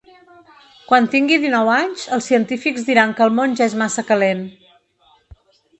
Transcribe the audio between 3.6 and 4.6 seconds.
ja és massa calent.